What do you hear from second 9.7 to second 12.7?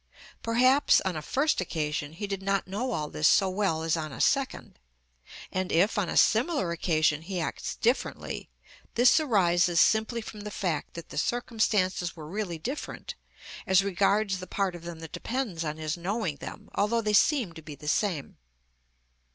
simply from the fact that the circumstances were really